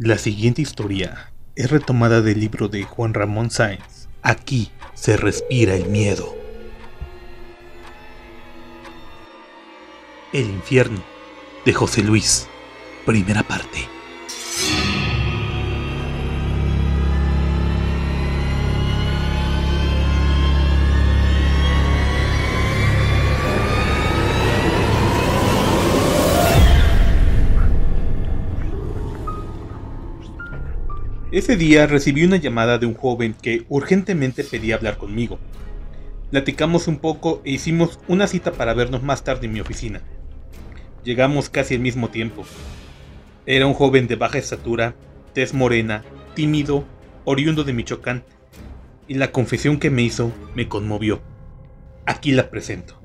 [0.00, 4.06] La siguiente historia es retomada del libro de Juan Ramón Sáenz.
[4.22, 6.36] Aquí se respira el miedo.
[10.32, 11.02] El infierno
[11.64, 12.46] de José Luis.
[13.06, 13.97] Primera parte.
[31.38, 35.38] Ese día recibí una llamada de un joven que urgentemente pedía hablar conmigo.
[36.32, 40.02] Platicamos un poco e hicimos una cita para vernos más tarde en mi oficina.
[41.04, 42.44] Llegamos casi al mismo tiempo.
[43.46, 44.96] Era un joven de baja estatura,
[45.32, 46.02] tez morena,
[46.34, 46.84] tímido,
[47.24, 48.24] oriundo de Michoacán,
[49.06, 51.22] y la confesión que me hizo me conmovió.
[52.04, 52.97] Aquí la presento.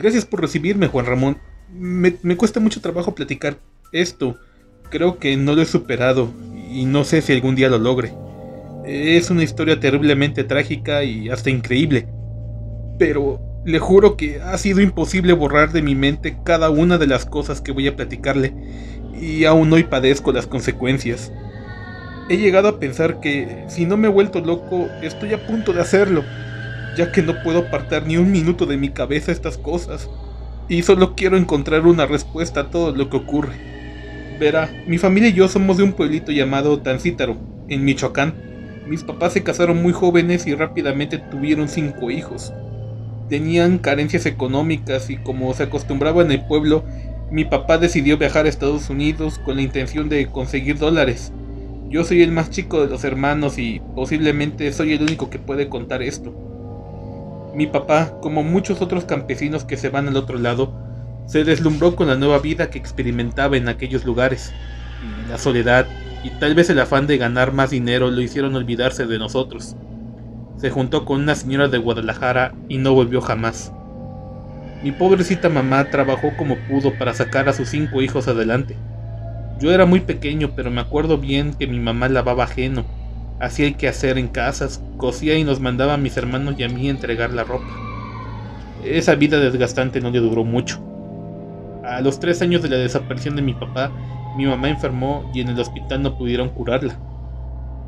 [0.00, 1.36] Gracias por recibirme, Juan Ramón.
[1.70, 3.58] Me, cuesta mucho trabajo platicar
[3.92, 4.38] esto.
[4.88, 6.30] Creo que no lo he superado
[6.70, 8.14] y no sé si algún día lo logre.
[8.86, 12.08] Es una historia terriblemente trágica y hasta increíble.
[12.98, 17.26] Pero le juro que ha sido imposible borrar de mi mente cada una de las
[17.26, 18.54] cosas que voy a platicarle
[19.20, 21.30] y aún hoy padezco las consecuencias.
[22.30, 25.82] He llegado a pensar que si no me he vuelto loco, estoy a punto de
[25.82, 26.24] hacerlo
[26.96, 30.08] ya que no puedo apartar ni un minuto de mi cabeza estas cosas,
[30.68, 33.54] y solo quiero encontrar una respuesta a todo lo que ocurre.
[34.38, 37.36] Verá, mi familia y yo somos de un pueblito llamado Tancítaro,
[37.68, 38.34] en Michoacán.
[38.86, 42.52] Mis papás se casaron muy jóvenes y rápidamente tuvieron cinco hijos.
[43.28, 46.84] Tenían carencias económicas y como se acostumbraba en el pueblo,
[47.30, 51.32] mi papá decidió viajar a Estados Unidos con la intención de conseguir dólares.
[51.88, 55.68] Yo soy el más chico de los hermanos y posiblemente soy el único que puede
[55.68, 56.49] contar esto.
[57.54, 60.72] Mi papá, como muchos otros campesinos que se van al otro lado,
[61.26, 64.52] se deslumbró con la nueva vida que experimentaba en aquellos lugares.
[65.28, 65.86] La soledad
[66.22, 69.74] y tal vez el afán de ganar más dinero lo hicieron olvidarse de nosotros.
[70.58, 73.72] Se juntó con una señora de Guadalajara y no volvió jamás.
[74.84, 78.76] Mi pobrecita mamá trabajó como pudo para sacar a sus cinco hijos adelante.
[79.58, 82.84] Yo era muy pequeño, pero me acuerdo bien que mi mamá lavaba ajeno
[83.40, 86.88] hacía el hacer en casas, cosía y nos mandaba a mis hermanos y a mí
[86.88, 87.66] entregar la ropa.
[88.84, 90.80] Esa vida desgastante no le duró mucho.
[91.84, 93.90] A los tres años de la desaparición de mi papá,
[94.36, 96.98] mi mamá enfermó y en el hospital no pudieron curarla.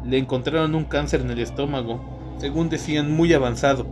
[0.04, 2.00] Le encontraron un cáncer en el estómago,
[2.38, 3.86] según decían muy avanzado.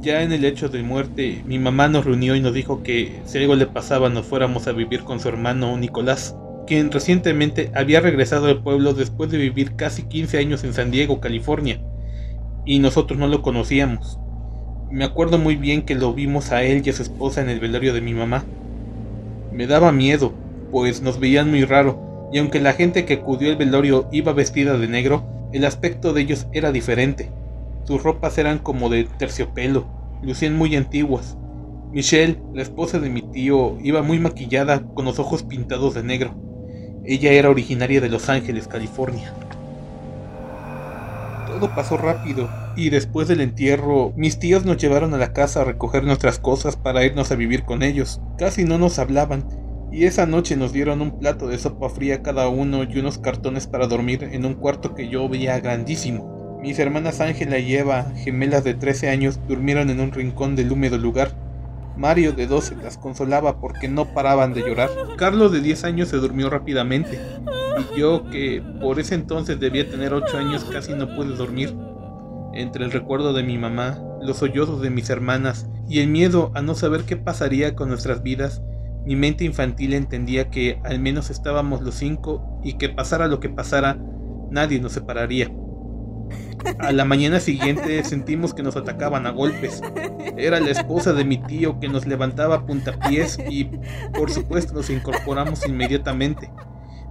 [0.00, 3.38] Ya en el hecho de muerte, mi mamá nos reunió y nos dijo que si
[3.38, 6.34] algo le pasaba nos fuéramos a vivir con su hermano Nicolás
[6.66, 11.20] quien recientemente había regresado al pueblo después de vivir casi 15 años en San Diego,
[11.20, 11.80] California,
[12.64, 14.18] y nosotros no lo conocíamos.
[14.90, 17.60] Me acuerdo muy bien que lo vimos a él y a su esposa en el
[17.60, 18.44] velorio de mi mamá.
[19.52, 20.32] Me daba miedo,
[20.70, 24.76] pues nos veían muy raro, y aunque la gente que acudió al velorio iba vestida
[24.76, 27.30] de negro, el aspecto de ellos era diferente.
[27.84, 29.86] Sus ropas eran como de terciopelo,
[30.22, 31.38] lucían muy antiguas.
[31.92, 36.45] Michelle, la esposa de mi tío, iba muy maquillada con los ojos pintados de negro.
[37.08, 39.32] Ella era originaria de Los Ángeles, California.
[41.46, 45.64] Todo pasó rápido y después del entierro mis tíos nos llevaron a la casa a
[45.64, 48.20] recoger nuestras cosas para irnos a vivir con ellos.
[48.36, 49.44] Casi no nos hablaban
[49.92, 53.68] y esa noche nos dieron un plato de sopa fría cada uno y unos cartones
[53.68, 56.58] para dormir en un cuarto que yo veía grandísimo.
[56.60, 60.98] Mis hermanas Ángela y Eva, gemelas de 13 años, durmieron en un rincón del húmedo
[60.98, 61.30] lugar
[61.96, 64.90] Mario de 12 las consolaba porque no paraban de llorar.
[65.16, 67.18] Carlos de 10 años se durmió rápidamente.
[67.94, 71.74] Y yo, que por ese entonces debía tener 8 años, casi no pude dormir.
[72.54, 76.62] Entre el recuerdo de mi mamá, los sollozos de mis hermanas y el miedo a
[76.62, 78.62] no saber qué pasaría con nuestras vidas,
[79.04, 83.48] mi mente infantil entendía que al menos estábamos los cinco y que pasara lo que
[83.48, 83.98] pasara,
[84.50, 85.50] nadie nos separaría.
[86.78, 89.82] A la mañana siguiente sentimos que nos atacaban a golpes.
[90.36, 93.70] Era la esposa de mi tío que nos levantaba a puntapiés y
[94.14, 96.50] por supuesto nos incorporamos inmediatamente.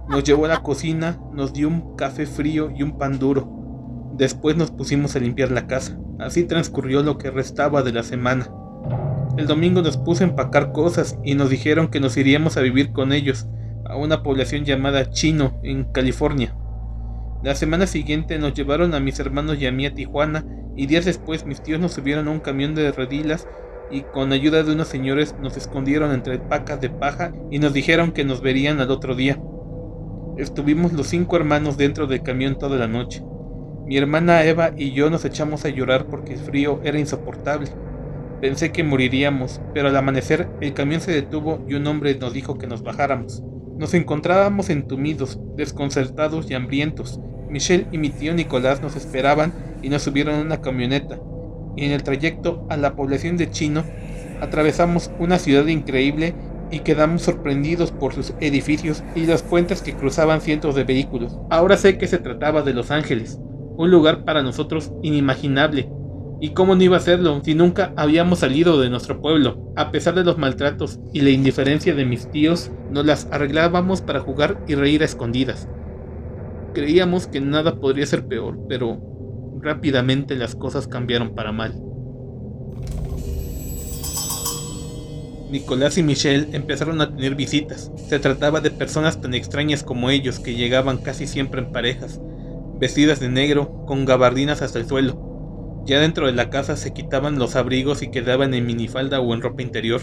[0.08, 3.48] Nos llevó a la cocina, nos dio un café frío y un pan duro.
[4.14, 5.98] Después nos pusimos a limpiar la casa.
[6.18, 8.50] Así transcurrió lo que restaba de la semana.
[9.36, 12.92] El domingo nos puso a empacar cosas y nos dijeron que nos iríamos a vivir
[12.92, 13.46] con ellos
[13.84, 16.56] a una población llamada Chino en California.
[17.42, 20.44] La semana siguiente nos llevaron a mis hermanos y a mí a Tijuana
[20.74, 23.46] y días después mis tíos nos subieron a un camión de redilas
[23.90, 28.12] y con ayuda de unos señores nos escondieron entre pacas de paja y nos dijeron
[28.12, 29.38] que nos verían al otro día.
[30.36, 33.22] Estuvimos los cinco hermanos dentro del camión toda la noche.
[33.86, 37.70] Mi hermana Eva y yo nos echamos a llorar porque el frío era insoportable.
[38.40, 42.58] Pensé que moriríamos, pero al amanecer el camión se detuvo y un hombre nos dijo
[42.58, 43.42] que nos bajáramos.
[43.78, 47.20] Nos encontrábamos entumidos, desconcertados y hambrientos.
[47.50, 49.52] Michelle y mi tío Nicolás nos esperaban
[49.82, 51.20] y nos subieron a una camioneta.
[51.76, 53.84] Y en el trayecto a la población de Chino,
[54.40, 56.34] atravesamos una ciudad increíble
[56.70, 61.38] y quedamos sorprendidos por sus edificios y las puentes que cruzaban cientos de vehículos.
[61.50, 63.38] Ahora sé que se trataba de Los Ángeles,
[63.76, 65.90] un lugar para nosotros inimaginable.
[66.38, 69.72] ¿Y cómo no iba a serlo si nunca habíamos salido de nuestro pueblo?
[69.74, 74.20] A pesar de los maltratos y la indiferencia de mis tíos, nos las arreglábamos para
[74.20, 75.66] jugar y reír a escondidas.
[76.74, 79.00] Creíamos que nada podría ser peor, pero
[79.62, 81.72] rápidamente las cosas cambiaron para mal.
[85.50, 87.90] Nicolás y Michelle empezaron a tener visitas.
[88.08, 92.20] Se trataba de personas tan extrañas como ellos que llegaban casi siempre en parejas,
[92.78, 95.25] vestidas de negro, con gabardinas hasta el suelo.
[95.86, 99.40] Ya dentro de la casa se quitaban los abrigos y quedaban en minifalda o en
[99.40, 100.00] ropa interior,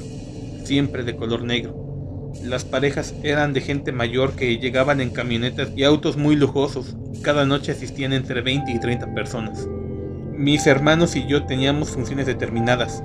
[0.64, 2.32] siempre de color negro.
[2.42, 6.96] Las parejas eran de gente mayor que llegaban en camionetas y autos muy lujosos.
[7.22, 9.68] Cada noche asistían entre 20 y 30 personas.
[10.32, 13.04] Mis hermanos y yo teníamos funciones determinadas.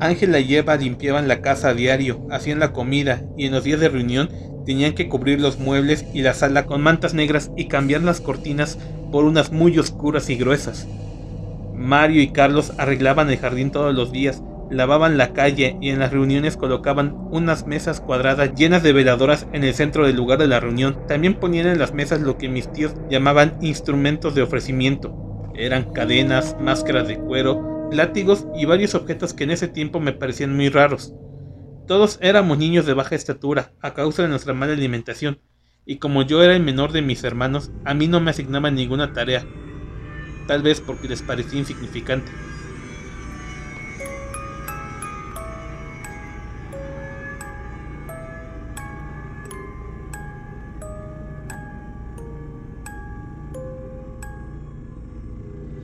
[0.00, 3.80] Ángela y Eva limpiaban la casa a diario, hacían la comida y en los días
[3.80, 4.30] de reunión
[4.64, 8.78] tenían que cubrir los muebles y la sala con mantas negras y cambiar las cortinas
[9.12, 10.86] por unas muy oscuras y gruesas.
[11.78, 16.12] Mario y Carlos arreglaban el jardín todos los días, lavaban la calle y en las
[16.12, 20.60] reuniones colocaban unas mesas cuadradas llenas de veladoras en el centro del lugar de la
[20.60, 20.98] reunión.
[21.06, 25.50] También ponían en las mesas lo que mis tíos llamaban instrumentos de ofrecimiento.
[25.54, 30.54] Eran cadenas, máscaras de cuero, látigos y varios objetos que en ese tiempo me parecían
[30.54, 31.14] muy raros.
[31.86, 35.40] Todos éramos niños de baja estatura a causa de nuestra mala alimentación,
[35.86, 39.14] y como yo era el menor de mis hermanos, a mí no me asignaban ninguna
[39.14, 39.46] tarea,
[40.48, 42.32] tal vez porque les parecía insignificante.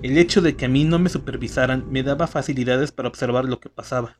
[0.02, 3.61] El hecho de que a mí no me supervisaran me daba facilidades para observar lo
[3.61, 4.19] que pasaba.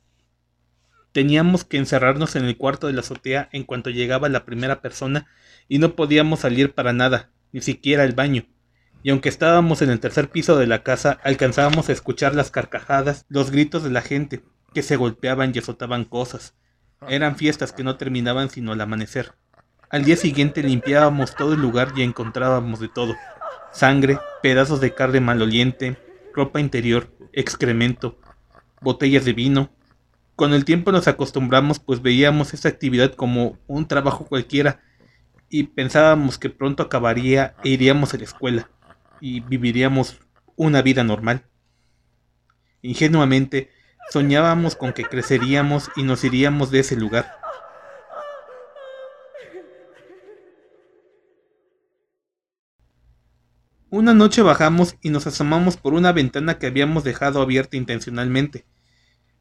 [1.13, 5.27] Teníamos que encerrarnos en el cuarto de la azotea en cuanto llegaba la primera persona
[5.69, 8.45] y no podíamos salir para nada, ni siquiera al baño.
[9.05, 13.27] Y aunque estábamos en el tercer piso de la casa, alcanzábamos a escuchar las carcajadas,
[13.29, 14.43] los gritos de la gente,
[14.73, 16.55] que se golpeaban y azotaban cosas.
[17.07, 19.35] Eran fiestas que no terminaban sino al amanecer.
[19.91, 23.15] Al día siguiente limpiábamos todo el lugar y encontrábamos de todo
[23.73, 25.99] sangre, pedazos de carne maloliente,
[26.33, 28.19] ropa interior, excremento,
[28.81, 29.69] botellas de vino.
[30.35, 34.81] Con el tiempo nos acostumbramos pues veíamos esta actividad como un trabajo cualquiera
[35.51, 38.71] y pensábamos que pronto acabaría e iríamos a la escuela
[39.21, 40.21] y viviríamos
[40.57, 41.45] una vida normal.
[42.83, 43.71] Ingenuamente
[44.11, 47.39] soñábamos con que creceríamos y nos iríamos de ese lugar.
[53.91, 58.67] Una noche bajamos y nos asomamos por una ventana que habíamos dejado abierta intencionalmente.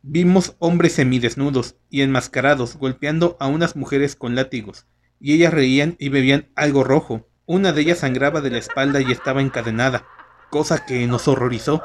[0.04, 4.86] Vimos hombres semidesnudos y enmascarados golpeando a unas mujeres con látigos,
[5.20, 7.28] y ellas reían y bebían algo rojo.
[7.46, 10.06] Una de ellas sangraba de la espalda y estaba encadenada,
[10.50, 11.84] cosa que nos horrorizó,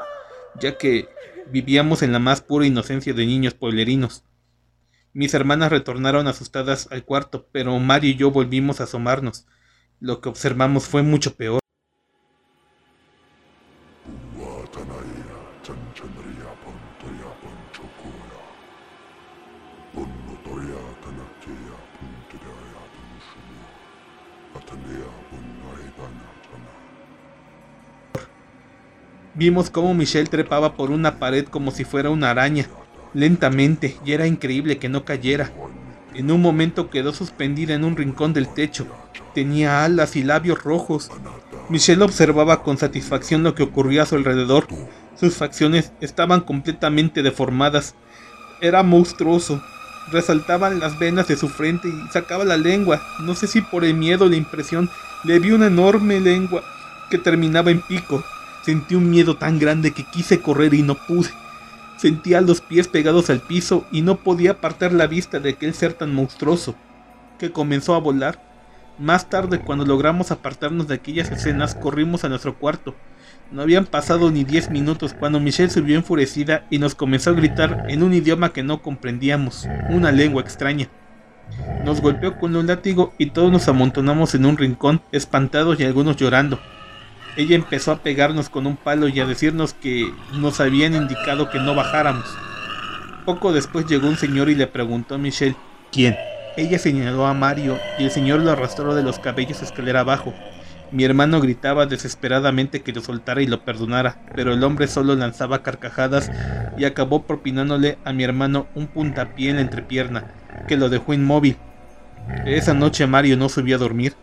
[0.57, 1.09] ya que
[1.51, 4.23] vivíamos en la más pura inocencia de niños pueblerinos.
[5.11, 9.47] Mis hermanas retornaron asustadas al cuarto, pero Mario y yo volvimos a asomarnos.
[9.99, 11.59] Lo que observamos fue mucho peor.
[29.35, 32.67] Vimos cómo Michelle trepaba por una pared como si fuera una araña,
[33.13, 35.51] lentamente, y era increíble que no cayera.
[36.13, 38.87] En un momento quedó suspendida en un rincón del techo.
[39.33, 41.09] Tenía alas y labios rojos.
[41.69, 44.67] Michelle observaba con satisfacción lo que ocurría a su alrededor.
[45.17, 47.95] Sus facciones estaban completamente deformadas.
[48.59, 49.61] Era monstruoso.
[50.11, 53.01] Resaltaban las venas de su frente y sacaba la lengua.
[53.21, 54.89] No sé si por el miedo o la impresión,
[55.23, 56.63] le vi una enorme lengua
[57.09, 58.23] que terminaba en pico.
[58.63, 61.29] Sentí un miedo tan grande que quise correr y no pude.
[61.97, 65.93] Sentía los pies pegados al piso y no podía apartar la vista de aquel ser
[65.93, 66.75] tan monstruoso,
[67.37, 68.41] que comenzó a volar.
[68.97, 72.95] Más tarde, cuando logramos apartarnos de aquellas escenas, corrimos a nuestro cuarto.
[73.51, 77.85] No habían pasado ni diez minutos cuando Michelle subió enfurecida y nos comenzó a gritar
[77.89, 80.87] en un idioma que no comprendíamos, una lengua extraña.
[81.83, 86.17] Nos golpeó con un látigo y todos nos amontonamos en un rincón, espantados y algunos
[86.17, 86.59] llorando.
[87.37, 91.59] ella empezó a pegarnos con un palo y a decirnos que nos habían indicado que
[91.59, 92.25] no bajáramos.
[93.25, 95.55] Poco después llegó un señor y le preguntó a Michelle,
[95.91, 96.17] ¿quién?
[96.57, 100.33] Ella señaló a Mario y el señor lo arrastró de los cabellos escalera abajo.
[100.91, 105.61] Mi hermano gritaba desesperadamente que lo soltara y lo perdonara, pero el hombre solo lanzaba
[105.61, 106.31] carcajadas
[106.77, 110.25] y acabó propinándole a mi hermano un puntapié en la entrepierna,
[110.67, 111.57] que lo dejó inmóvil.
[112.45, 114.15] Esa noche Mario no subió a dormir.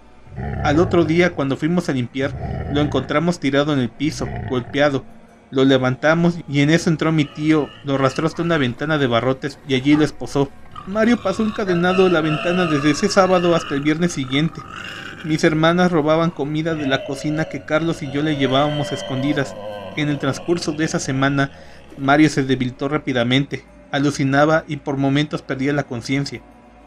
[0.64, 5.04] Al otro día, cuando fuimos a limpiar, lo encontramos tirado en el piso, golpeado.
[5.50, 9.60] Lo levantamos y en eso entró mi tío, lo arrastró hasta una ventana de barrotes
[9.68, 10.50] y allí lo esposó.
[10.86, 14.60] Mario pasó encadenado la ventana desde ese sábado hasta el viernes siguiente.
[15.26, 19.56] Mis hermanas robaban comida de la cocina que Carlos y yo le llevábamos escondidas.
[19.96, 21.50] En el transcurso de esa semana,
[21.98, 26.42] Mario se debilitó rápidamente, alucinaba y por momentos perdía la conciencia.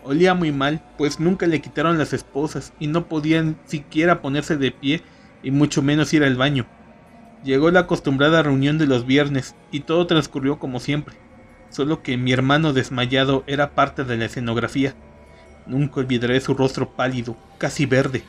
[0.06, 4.72] Olía muy mal, pues nunca le quitaron las esposas y no podían siquiera ponerse de
[4.72, 5.02] pie
[5.44, 6.66] y mucho menos ir al baño.
[7.44, 11.18] Llegó la acostumbrada reunión de los viernes y todo transcurrió como siempre,
[11.72, 14.96] solo que mi hermano desmayado era parte de la escenografía.
[15.70, 18.24] Nunca olvidaré su rostro pálido, casi verde.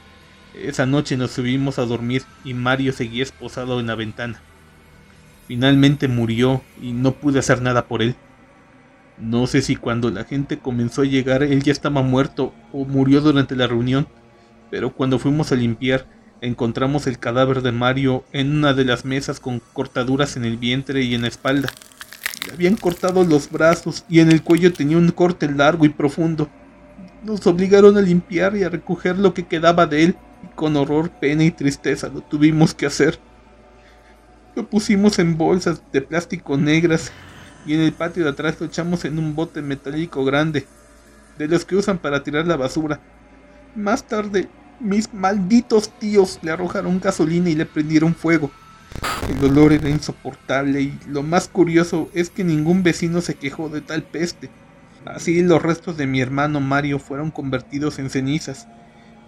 [0.54, 4.42] Esa noche nos subimos a dormir y Mario seguía esposado en la ventana.
[5.48, 8.14] Finalmente murió y no pude hacer nada por él.
[9.18, 13.22] No sé si cuando la gente comenzó a llegar él ya estaba muerto o murió
[13.22, 14.06] durante la reunión,
[14.70, 16.06] pero cuando fuimos a limpiar
[16.42, 21.02] encontramos el cadáver de Mario en una de las mesas con cortaduras en el vientre
[21.02, 21.70] y en la espalda.
[22.46, 26.50] Le habían cortado los brazos y en el cuello tenía un corte largo y profundo.
[27.22, 31.10] Nos obligaron a limpiar y a recoger lo que quedaba de él, y con horror,
[31.10, 33.18] pena y tristeza lo tuvimos que hacer.
[34.56, 37.12] Lo pusimos en bolsas de plástico negras
[37.66, 40.66] y en el patio de atrás lo echamos en un bote metálico grande,
[41.38, 43.00] de los que usan para tirar la basura.
[43.76, 44.48] Más tarde,
[44.80, 48.50] mis malditos tíos le arrojaron gasolina y le prendieron fuego.
[49.28, 53.82] El olor era insoportable y lo más curioso es que ningún vecino se quejó de
[53.82, 54.50] tal peste.
[55.06, 58.68] Así los restos de mi hermano Mario fueron convertidos en cenizas,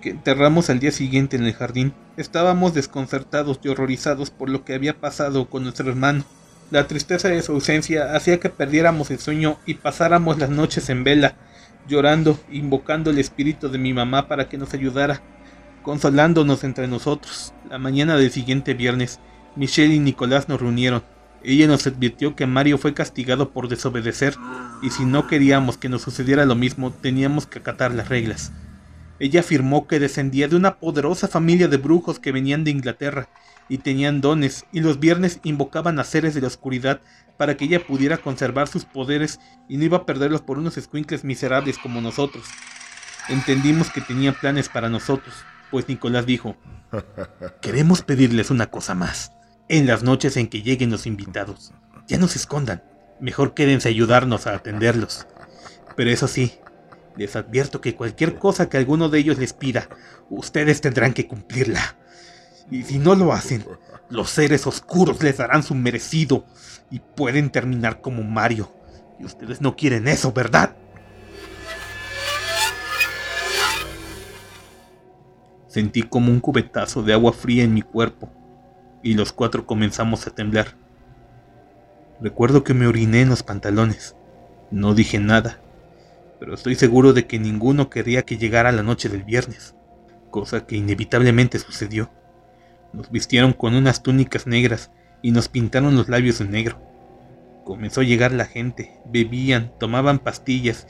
[0.02, 1.94] que enterramos al día siguiente en el jardín.
[2.16, 6.24] Estábamos desconcertados y horrorizados por lo que había pasado con nuestro hermano.
[6.70, 11.04] La tristeza de su ausencia hacía que perdiéramos el sueño y pasáramos las noches en
[11.04, 11.36] vela,
[11.88, 15.22] llorando, invocando el espíritu de mi mamá para que nos ayudara,
[15.82, 17.54] consolándonos entre nosotros.
[17.70, 19.20] La mañana del siguiente viernes,
[19.56, 21.02] Michelle y Nicolás nos reunieron.
[21.44, 24.36] Ella nos advirtió que Mario fue castigado por desobedecer
[24.80, 28.52] y si no queríamos que nos sucediera lo mismo teníamos que acatar las reglas.
[29.18, 33.28] Ella afirmó que descendía de una poderosa familia de brujos que venían de Inglaterra
[33.68, 37.00] y tenían dones y los viernes invocaban a seres de la oscuridad
[37.36, 41.24] para que ella pudiera conservar sus poderes y no iba a perderlos por unos escuincles
[41.24, 42.44] miserables como nosotros.
[43.28, 45.34] Entendimos que tenía planes para nosotros,
[45.70, 46.56] pues Nicolás dijo,
[47.60, 49.32] queremos pedirles una cosa más
[49.72, 51.72] en las noches en que lleguen los invitados.
[52.06, 52.82] Ya no se escondan,
[53.20, 55.26] mejor quédense a ayudarnos a atenderlos.
[55.96, 56.52] Pero eso sí,
[57.16, 59.88] les advierto que cualquier cosa que alguno de ellos les pida,
[60.28, 61.96] ustedes tendrán que cumplirla.
[62.70, 63.64] Y si no lo hacen,
[64.10, 66.44] los seres oscuros les darán su merecido
[66.90, 68.70] y pueden terminar como Mario.
[69.18, 70.76] Y ustedes no quieren eso, ¿verdad?
[75.66, 78.41] Sentí como un cubetazo de agua fría en mi cuerpo
[79.02, 80.76] y los cuatro comenzamos a temblar.
[82.20, 84.16] Recuerdo que me oriné en los pantalones.
[84.70, 85.60] No dije nada,
[86.38, 89.74] pero estoy seguro de que ninguno quería que llegara la noche del viernes,
[90.30, 92.10] cosa que inevitablemente sucedió.
[92.92, 94.90] Nos vistieron con unas túnicas negras
[95.22, 96.80] y nos pintaron los labios de negro.
[97.64, 100.86] Comenzó a llegar la gente, bebían, tomaban pastillas,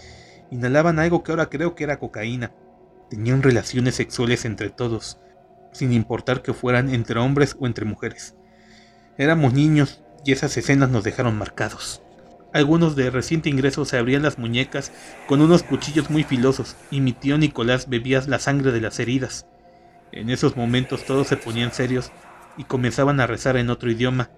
[0.50, 2.52] inhalaban algo que ahora creo que era cocaína.
[3.10, 5.18] Tenían relaciones sexuales entre todos,
[5.72, 8.34] sin importar que fueran entre hombres o entre mujeres.
[9.18, 12.02] Éramos niños y esas escenas nos dejaron marcados.
[12.52, 14.92] Algunos de reciente ingreso se abrían las muñecas
[15.26, 19.46] con unos cuchillos muy filosos y mi tío Nicolás bebía la sangre de las heridas.
[20.12, 22.12] En esos momentos todos se ponían serios
[22.58, 24.30] y comenzaban a rezar en otro idioma.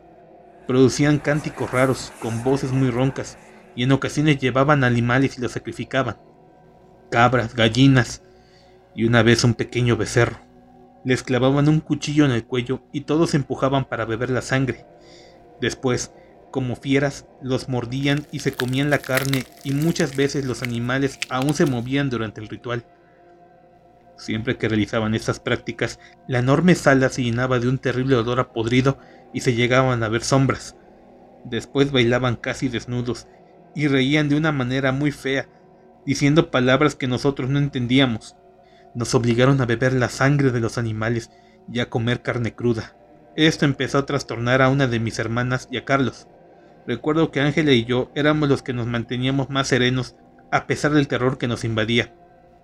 [0.69, 3.37] Producían cánticos raros, con voces muy roncas,
[3.75, 6.17] y en ocasiones llevaban animales y los sacrificaban.
[7.11, 8.23] Cabras, gallinas
[8.95, 10.44] y una vez un pequeño becerro.
[11.05, 14.87] Les clavaban un cuchillo en el cuello y todos se empujaban para beber la sangre.
[15.61, 16.13] Después,
[16.51, 21.53] como fieras, los mordían y se comían la carne y muchas veces los animales aún
[21.53, 22.85] se movían durante el ritual.
[24.17, 28.53] Siempre que realizaban estas prácticas, la enorme sala se llenaba de un terrible olor a
[28.53, 28.99] podrido
[29.33, 30.77] y se llegaban a ver sombras.
[31.45, 33.27] Después bailaban casi desnudos
[33.75, 35.49] y reían de una manera muy fea,
[36.07, 38.37] diciendo palabras que nosotros no entendíamos.
[38.95, 41.31] Nos obligaron a beber la sangre de los animales
[41.73, 42.97] y a comer carne cruda.
[43.37, 46.29] Esto empezó a trastornar a una de mis hermanas y a Carlos.
[46.87, 50.17] Recuerdo que Ángela y yo éramos los que nos manteníamos más serenos
[50.53, 52.15] a pesar del terror que nos invadía.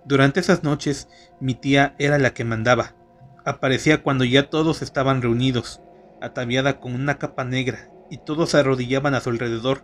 [0.05, 1.09] Durante esas noches
[1.39, 2.95] mi tía era la que mandaba.
[3.43, 5.81] Aparecía cuando ya todos estaban reunidos,
[6.21, 9.83] ataviada con una capa negra, y todos se arrodillaban a su alrededor.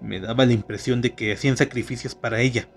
[0.00, 2.68] Me daba la impresión de que hacían sacrificios para ella.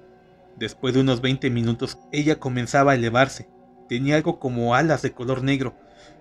[0.58, 3.50] Después de unos 20 minutos, ella comenzaba a elevarse.
[3.90, 5.76] Tenía algo como alas de color negro.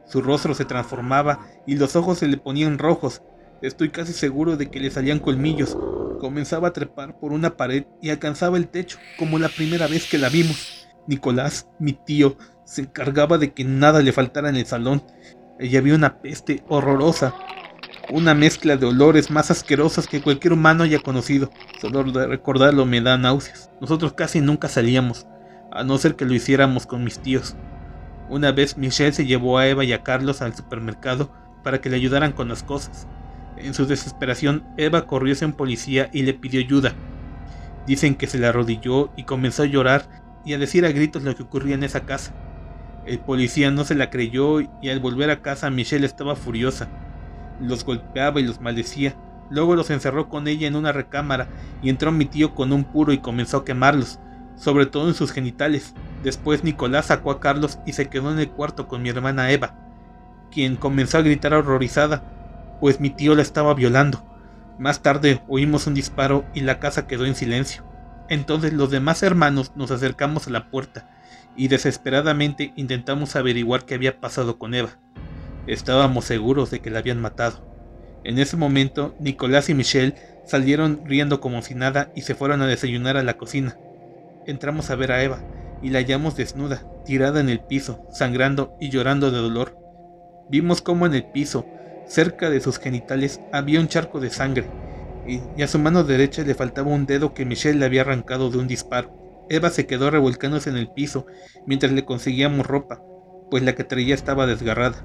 [0.06, 3.22] Su rostro se transformaba y los ojos se le ponían rojos.
[3.62, 5.76] Estoy casi seguro de que le salían colmillos.
[6.18, 10.18] Comenzaba a trepar por una pared y alcanzaba el techo, como la primera vez que
[10.18, 10.88] la vimos.
[11.06, 15.02] Nicolás, mi tío, se encargaba de que nada le faltara en el salón.
[15.58, 17.34] Ella había una peste horrorosa,
[18.12, 21.50] una mezcla de olores más asquerosas que cualquier humano haya conocido.
[21.80, 23.70] Solo de recordarlo me da náuseas.
[23.80, 25.26] Nosotros casi nunca salíamos,
[25.72, 27.56] a no ser que lo hiciéramos con mis tíos.
[28.28, 31.96] Una vez Michelle se llevó a Eva y a Carlos al supermercado para que le
[31.96, 33.06] ayudaran con las cosas.
[33.56, 36.94] En su desesperación, Eva corrió hacia un policía y le pidió ayuda.
[37.86, 40.08] Dicen que se le arrodilló y comenzó a llorar
[40.44, 42.32] y a decir a gritos lo que ocurría en esa casa.
[43.06, 46.88] El policía no se la creyó y al volver a casa Michelle estaba furiosa.
[47.60, 49.14] Los golpeaba y los maldecía.
[49.50, 51.48] Luego los encerró con ella en una recámara
[51.82, 54.20] y entró mi tío con un puro y comenzó a quemarlos,
[54.56, 55.94] sobre todo en sus genitales.
[56.22, 59.74] Después Nicolás sacó a Carlos y se quedó en el cuarto con mi hermana Eva,
[60.50, 62.22] quien comenzó a gritar horrorizada
[62.80, 64.24] pues mi tío la estaba violando.
[64.78, 67.84] Más tarde oímos un disparo y la casa quedó en silencio.
[68.28, 71.08] Entonces los demás hermanos nos acercamos a la puerta
[71.56, 74.90] y desesperadamente intentamos averiguar qué había pasado con Eva.
[75.70, 77.64] Estábamos seguros de que la habían matado.
[78.24, 82.66] En ese momento, Nicolás y Michelle salieron riendo como si nada y se fueron a
[82.66, 83.78] desayunar a la cocina.
[84.46, 85.44] Entramos a ver a Eva
[85.80, 89.78] y la hallamos desnuda, tirada en el piso, sangrando y llorando de dolor.
[90.48, 91.64] Vimos cómo en el piso
[92.04, 94.66] Cerca de sus genitales había un charco de sangre,
[95.28, 98.58] y a su mano derecha le faltaba un dedo que Michelle le había arrancado de
[98.58, 99.46] un disparo.
[99.48, 101.26] Eva se quedó revolcándose en el piso
[101.66, 103.00] mientras le conseguíamos ropa,
[103.48, 105.04] pues la que traía estaba desgarrada.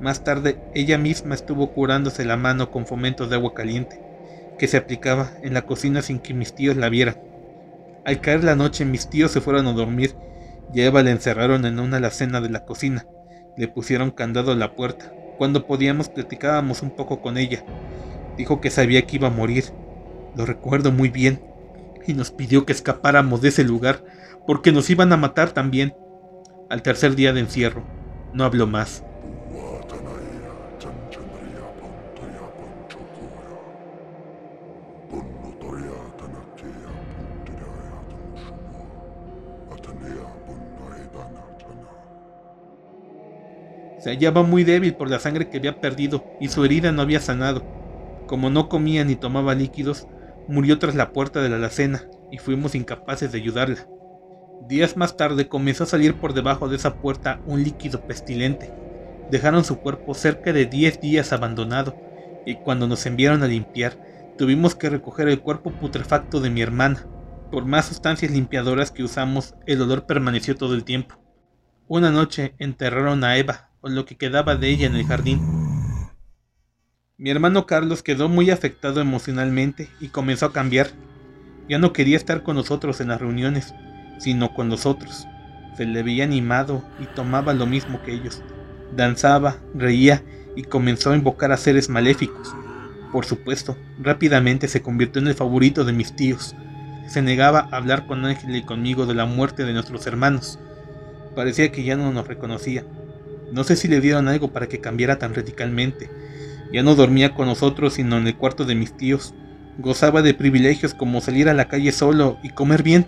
[0.00, 4.00] Más tarde, ella misma estuvo curándose la mano con fomentos de agua caliente,
[4.58, 7.16] que se aplicaba en la cocina sin que mis tíos la vieran.
[8.04, 10.14] Al caer la noche, mis tíos se fueron a dormir
[10.74, 13.06] y a Eva la encerraron en una alacena de la cocina.
[13.56, 17.64] Le pusieron candado a la puerta, cuando podíamos platicábamos un poco con ella.
[18.36, 19.64] Dijo que sabía que iba a morir.
[20.36, 21.40] Lo recuerdo muy bien.
[22.06, 24.04] Y nos pidió que escapáramos de ese lugar
[24.46, 25.94] porque nos iban a matar también.
[26.68, 27.84] Al tercer día de encierro,
[28.32, 29.04] no habló más.
[44.04, 47.20] Se hallaba muy débil por la sangre que había perdido y su herida no había
[47.20, 47.64] sanado.
[48.26, 50.06] Como no comía ni tomaba líquidos,
[50.46, 53.88] murió tras la puerta de la alacena y fuimos incapaces de ayudarla.
[54.68, 58.74] Días más tarde comenzó a salir por debajo de esa puerta un líquido pestilente.
[59.30, 61.96] Dejaron su cuerpo cerca de 10 días abandonado
[62.44, 63.96] y cuando nos enviaron a limpiar,
[64.36, 67.06] tuvimos que recoger el cuerpo putrefacto de mi hermana.
[67.50, 71.14] Por más sustancias limpiadoras que usamos, el olor permaneció todo el tiempo.
[71.88, 75.42] Una noche enterraron a Eva, o lo que quedaba de ella en el jardín.
[77.18, 80.88] Mi hermano Carlos quedó muy afectado emocionalmente y comenzó a cambiar.
[81.68, 83.74] Ya no quería estar con nosotros en las reuniones,
[84.18, 85.26] sino con los otros.
[85.76, 88.42] Se le veía animado y tomaba lo mismo que ellos.
[88.96, 90.22] Danzaba, reía
[90.56, 92.54] y comenzó a invocar a seres maléficos.
[93.12, 96.56] Por supuesto, rápidamente se convirtió en el favorito de mis tíos.
[97.06, 100.58] Se negaba a hablar con Ángel y conmigo de la muerte de nuestros hermanos.
[101.36, 102.82] Parecía que ya no nos reconocía.
[103.54, 106.10] No sé si le dieron algo para que cambiara tan radicalmente.
[106.72, 109.32] Ya no dormía con nosotros sino en el cuarto de mis tíos.
[109.78, 113.06] Gozaba de privilegios como salir a la calle solo y comer bien.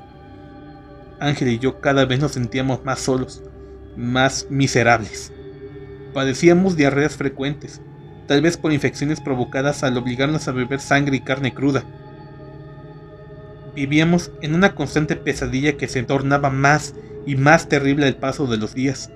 [1.18, 3.42] Ángel y yo cada vez nos sentíamos más solos,
[3.96, 5.32] más miserables.
[6.14, 7.80] Padecíamos diarreas frecuentes,
[8.28, 11.82] tal vez por infecciones provocadas al obligarnos a beber sangre y carne cruda.
[13.74, 16.94] Vivíamos en una constante pesadilla que se tornaba más
[17.26, 19.10] y más terrible al paso de los días.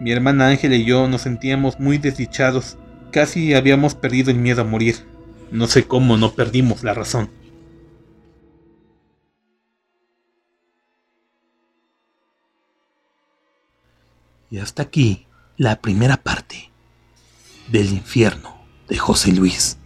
[0.00, 2.76] Mi hermana Ángela y yo nos sentíamos muy desdichados.
[3.10, 5.06] Casi habíamos perdido el miedo a morir.
[5.50, 7.30] No sé cómo no perdimos la razón.
[14.50, 16.70] Y hasta aquí la primera parte
[17.70, 18.56] del infierno
[18.88, 19.77] de José Luis.